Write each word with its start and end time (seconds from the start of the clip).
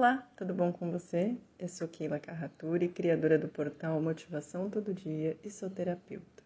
Olá, 0.00 0.26
tudo 0.34 0.54
bom 0.54 0.72
com 0.72 0.90
você? 0.90 1.36
Eu 1.58 1.68
sou 1.68 1.86
Keila 1.86 2.18
Carraturi, 2.18 2.88
criadora 2.88 3.38
do 3.38 3.48
portal 3.48 4.00
Motivação 4.00 4.70
Todo 4.70 4.94
Dia 4.94 5.36
e 5.44 5.50
sou 5.50 5.68
terapeuta. 5.68 6.42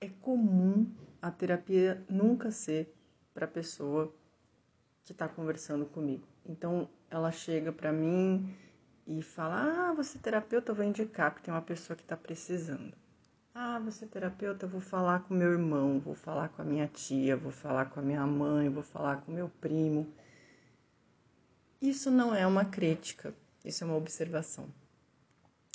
é 0.00 0.08
comum 0.20 0.90
a 1.22 1.30
terapia 1.30 2.04
nunca 2.08 2.50
ser 2.50 2.94
para 3.32 3.46
a 3.46 3.48
pessoa 3.48 4.14
que 5.02 5.12
está 5.12 5.28
conversando 5.28 5.86
comigo. 5.86 6.26
Então 6.44 6.88
ela 7.10 7.32
chega 7.32 7.72
para 7.72 7.92
mim 7.92 8.54
e 9.06 9.22
fala: 9.22 9.90
Ah, 9.90 9.94
você 9.94 10.18
é 10.18 10.20
terapeuta, 10.20 10.72
eu 10.72 10.76
vou 10.76 10.84
indicar 10.84 11.34
que 11.34 11.42
tem 11.42 11.54
uma 11.54 11.62
pessoa 11.62 11.96
que 11.96 12.02
está 12.02 12.16
precisando. 12.16 12.94
Ah, 13.58 13.78
você 13.78 14.04
é 14.04 14.08
terapeuta, 14.08 14.66
vou 14.66 14.82
falar 14.82 15.20
com 15.20 15.32
meu 15.32 15.50
irmão, 15.50 15.98
vou 15.98 16.14
falar 16.14 16.50
com 16.50 16.60
a 16.60 16.64
minha 16.64 16.86
tia, 16.86 17.34
vou 17.38 17.50
falar 17.50 17.86
com 17.86 17.98
a 17.98 18.02
minha 18.02 18.26
mãe, 18.26 18.68
vou 18.68 18.82
falar 18.82 19.22
com 19.22 19.32
meu 19.32 19.48
primo. 19.48 20.06
Isso 21.80 22.10
não 22.10 22.34
é 22.34 22.46
uma 22.46 22.66
crítica, 22.66 23.34
isso 23.64 23.82
é 23.82 23.86
uma 23.86 23.96
observação. 23.96 24.66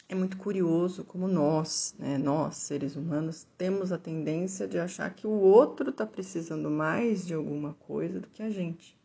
É 0.08 0.14
muito 0.14 0.38
curioso 0.38 1.04
como 1.04 1.28
nós, 1.28 1.96
né, 1.98 2.20
nós, 2.20 2.58
seres 2.58 2.96
humanos, 2.96 3.48
temos 3.58 3.92
a 3.92 3.98
tendência 3.98 4.68
de 4.68 4.78
achar 4.78 5.12
que 5.16 5.26
o 5.26 5.32
outro 5.32 5.90
está 5.90 6.06
precisando 6.06 6.70
mais 6.70 7.26
de 7.26 7.34
alguma 7.34 7.74
coisa 7.74 8.20
do 8.20 8.28
que 8.28 8.44
a 8.44 8.52
gente. 8.52 8.96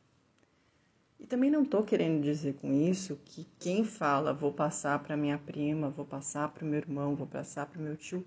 E 1.19 1.27
também 1.27 1.51
não 1.51 1.63
estou 1.63 1.83
querendo 1.83 2.23
dizer 2.23 2.57
com 2.57 2.71
isso 2.71 3.19
que 3.25 3.47
quem 3.59 3.87
fala 3.87 4.35
vou 4.35 4.53
passar 4.53 4.99
para 4.99 5.17
minha 5.17 5.39
prima, 5.39 5.89
vou 5.89 6.05
passar 6.05 6.51
para 6.51 6.63
o 6.63 6.69
meu 6.69 6.79
irmão, 6.79 7.17
vou 7.17 7.27
passar 7.27 7.65
para 7.65 7.81
o 7.81 7.83
meu 7.83 7.97
tio, 7.97 8.23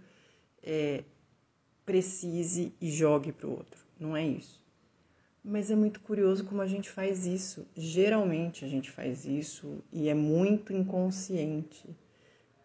é, 0.64 1.04
precise 1.86 2.74
e 2.80 2.90
jogue 2.90 3.32
para 3.32 3.48
o 3.48 3.52
outro. 3.52 3.80
Não 4.00 4.16
é 4.16 4.26
isso. 4.26 4.64
Mas 5.44 5.72
é 5.72 5.76
muito 5.76 6.00
curioso 6.02 6.46
como 6.46 6.62
a 6.62 6.68
gente 6.68 6.90
faz 6.90 7.26
isso. 7.26 7.66
Geralmente 7.76 8.66
a 8.66 8.68
gente 8.68 8.92
faz 8.92 9.26
isso 9.26 9.84
e 9.92 10.10
é 10.10 10.14
muito 10.14 10.74
inconsciente, 10.74 11.90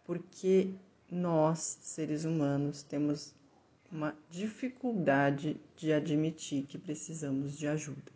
porque 0.03 0.69
nós, 1.09 1.77
seres 1.81 2.25
humanos, 2.25 2.83
temos 2.83 3.33
uma 3.91 4.15
dificuldade 4.29 5.57
de 5.75 5.93
admitir 5.93 6.63
que 6.63 6.77
precisamos 6.77 7.57
de 7.57 7.67
ajuda. 7.67 8.11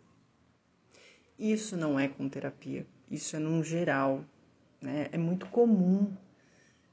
Isso 1.38 1.76
não 1.76 1.98
é 1.98 2.06
com 2.06 2.28
terapia, 2.28 2.86
isso 3.10 3.34
é 3.34 3.38
num 3.38 3.64
geral. 3.64 4.24
Né? 4.80 5.08
É 5.10 5.18
muito 5.18 5.46
comum 5.46 6.14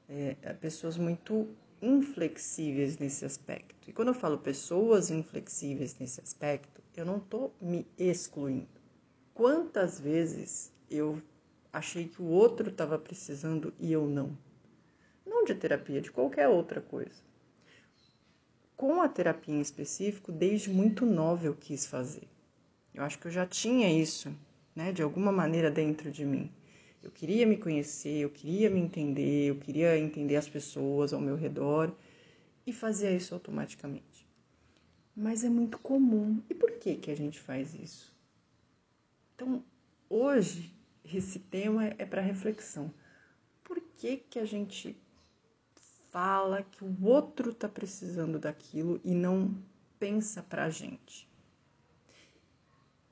é, 0.08 0.34
pessoas 0.54 0.96
muito 0.96 1.46
inflexíveis 1.80 2.98
nesse 2.98 3.24
aspecto. 3.24 3.88
E 3.88 3.92
quando 3.92 4.08
eu 4.08 4.14
falo 4.14 4.38
pessoas 4.38 5.10
inflexíveis 5.10 5.96
nesse 5.98 6.20
aspecto, 6.20 6.82
eu 6.96 7.04
não 7.04 7.18
estou 7.18 7.54
me 7.60 7.86
excluindo. 7.96 8.68
Quantas 9.32 10.00
vezes 10.00 10.72
eu 10.90 11.22
achei 11.72 12.08
que 12.08 12.20
o 12.20 12.26
outro 12.26 12.70
estava 12.70 12.98
precisando 12.98 13.72
e 13.78 13.92
eu 13.92 14.06
não? 14.06 14.36
Não 15.24 15.44
de 15.44 15.54
terapia, 15.54 16.00
de 16.00 16.10
qualquer 16.10 16.48
outra 16.48 16.80
coisa. 16.80 17.22
Com 18.76 19.00
a 19.00 19.08
terapia 19.08 19.54
em 19.54 19.60
específico, 19.60 20.32
desde 20.32 20.70
muito 20.70 21.04
nova 21.06 21.46
eu 21.46 21.54
quis 21.54 21.86
fazer. 21.86 22.28
Eu 22.94 23.04
acho 23.04 23.18
que 23.18 23.26
eu 23.26 23.30
já 23.30 23.46
tinha 23.46 23.90
isso, 23.90 24.34
né, 24.74 24.92
de 24.92 25.02
alguma 25.02 25.30
maneira 25.30 25.70
dentro 25.70 26.10
de 26.10 26.24
mim. 26.24 26.50
Eu 27.02 27.10
queria 27.10 27.46
me 27.46 27.56
conhecer, 27.56 28.18
eu 28.18 28.30
queria 28.30 28.68
me 28.68 28.80
entender, 28.80 29.50
eu 29.50 29.56
queria 29.56 29.98
entender 29.98 30.36
as 30.36 30.48
pessoas 30.48 31.12
ao 31.12 31.20
meu 31.20 31.36
redor 31.36 31.94
e 32.66 32.72
fazia 32.72 33.10
isso 33.10 33.34
automaticamente. 33.34 34.26
Mas 35.14 35.44
é 35.44 35.48
muito 35.48 35.78
comum. 35.78 36.42
E 36.50 36.54
por 36.54 36.72
que 36.72 36.96
que 36.96 37.10
a 37.10 37.16
gente 37.16 37.38
faz 37.38 37.74
isso? 37.74 38.14
Então, 39.34 39.64
hoje 40.08 40.72
esse 41.04 41.38
tema 41.38 41.86
é 41.86 42.04
para 42.04 42.20
reflexão. 42.20 42.92
Por 43.62 43.80
que 43.96 44.16
que 44.16 44.38
a 44.38 44.44
gente 44.44 45.00
fala 46.10 46.62
que 46.62 46.84
o 46.84 47.04
outro 47.04 47.50
está 47.50 47.68
precisando 47.68 48.38
daquilo 48.38 49.00
e 49.04 49.14
não 49.14 49.54
pensa 49.98 50.42
para 50.42 50.64
a 50.64 50.70
gente? 50.70 51.28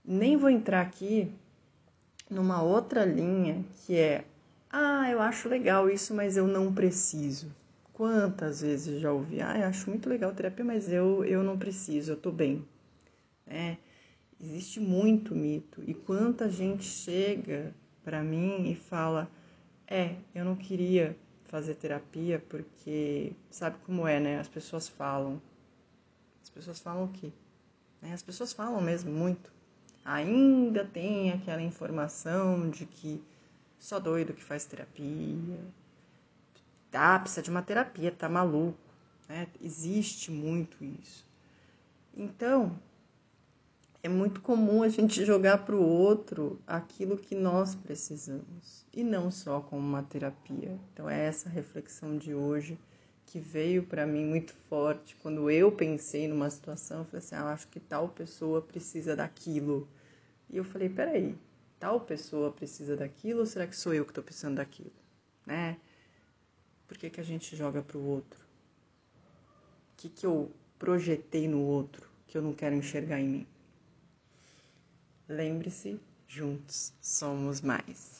Nem 0.04 0.36
vou 0.36 0.50
entrar 0.50 0.80
aqui 0.80 1.32
numa 2.28 2.62
outra 2.62 3.04
linha 3.04 3.64
que 3.84 3.96
é: 3.96 4.24
ah, 4.70 5.10
eu 5.10 5.20
acho 5.20 5.48
legal 5.48 5.88
isso, 5.88 6.14
mas 6.14 6.36
eu 6.36 6.46
não 6.46 6.72
preciso. 6.72 7.54
Quantas 7.92 8.60
vezes 8.60 9.00
já 9.00 9.12
ouvi: 9.12 9.40
ah, 9.40 9.58
eu 9.58 9.66
acho 9.66 9.88
muito 9.88 10.08
legal 10.08 10.32
terapia, 10.32 10.64
mas 10.64 10.92
eu, 10.92 11.24
eu 11.24 11.42
não 11.42 11.58
preciso, 11.58 12.12
eu 12.12 12.16
tô 12.16 12.30
bem. 12.30 12.66
É, 13.46 13.76
existe 14.40 14.80
muito 14.80 15.34
mito. 15.34 15.82
E 15.86 15.94
quanta 15.94 16.50
gente 16.50 16.84
chega 16.84 17.74
para 18.04 18.22
mim 18.22 18.70
e 18.70 18.74
fala: 18.74 19.30
é, 19.86 20.16
eu 20.34 20.44
não 20.44 20.56
queria 20.56 21.16
fazer 21.44 21.74
terapia 21.74 22.42
porque 22.48 23.32
sabe 23.50 23.78
como 23.86 24.06
é, 24.06 24.20
né? 24.20 24.38
As 24.38 24.48
pessoas 24.48 24.88
falam. 24.88 25.40
As 26.42 26.50
pessoas 26.50 26.80
falam 26.80 27.04
o 27.04 27.08
quê? 27.08 27.32
É, 28.02 28.12
as 28.12 28.22
pessoas 28.22 28.52
falam 28.52 28.80
mesmo 28.80 29.10
muito 29.10 29.50
ainda 30.06 30.84
tem 30.84 31.32
aquela 31.32 31.60
informação 31.60 32.70
de 32.70 32.86
que 32.86 33.20
só 33.78 33.98
doido 33.98 34.32
que 34.32 34.42
faz 34.42 34.64
terapia, 34.64 35.58
ah, 36.92 37.18
precisa 37.18 37.42
de 37.42 37.50
uma 37.50 37.60
terapia, 37.60 38.12
tá 38.12 38.28
maluco, 38.28 38.78
né? 39.28 39.48
Existe 39.60 40.30
muito 40.30 40.82
isso. 40.82 41.26
Então, 42.16 42.78
é 44.02 44.08
muito 44.08 44.40
comum 44.40 44.82
a 44.82 44.88
gente 44.88 45.24
jogar 45.24 45.58
para 45.58 45.74
o 45.74 45.82
outro 45.82 46.58
aquilo 46.66 47.18
que 47.18 47.34
nós 47.34 47.74
precisamos 47.74 48.86
e 48.94 49.02
não 49.02 49.30
só 49.30 49.60
como 49.60 49.82
uma 49.82 50.02
terapia. 50.04 50.78
Então, 50.92 51.10
é 51.10 51.26
essa 51.26 51.48
reflexão 51.48 52.16
de 52.16 52.32
hoje 52.32 52.78
que 53.26 53.40
veio 53.40 53.82
para 53.82 54.06
mim 54.06 54.24
muito 54.24 54.54
forte 54.68 55.16
quando 55.16 55.50
eu 55.50 55.70
pensei 55.72 56.28
numa 56.28 56.48
situação. 56.48 57.00
Eu 57.00 57.04
falei 57.04 57.18
assim: 57.18 57.34
ah, 57.34 57.52
acho 57.52 57.68
que 57.68 57.80
tal 57.80 58.08
pessoa 58.08 58.62
precisa 58.62 59.16
daquilo. 59.16 59.88
E 60.48 60.56
eu 60.56 60.64
falei, 60.64 60.88
peraí, 60.88 61.36
tal 61.78 62.00
pessoa 62.00 62.52
precisa 62.52 62.96
daquilo 62.96 63.40
ou 63.40 63.46
será 63.46 63.66
que 63.66 63.76
sou 63.76 63.92
eu 63.92 64.04
que 64.04 64.12
estou 64.12 64.24
precisando 64.24 64.56
daquilo? 64.56 64.92
Né? 65.44 65.76
Por 66.86 66.96
que, 66.96 67.10
que 67.10 67.20
a 67.20 67.24
gente 67.24 67.56
joga 67.56 67.82
para 67.82 67.98
o 67.98 68.06
outro? 68.06 68.40
O 69.92 69.96
que, 69.96 70.08
que 70.08 70.24
eu 70.24 70.52
projetei 70.78 71.48
no 71.48 71.60
outro 71.60 72.08
que 72.28 72.38
eu 72.38 72.42
não 72.42 72.52
quero 72.52 72.76
enxergar 72.76 73.20
em 73.20 73.28
mim? 73.28 73.46
Lembre-se, 75.28 76.00
juntos 76.28 76.92
somos 77.00 77.60
mais. 77.60 78.15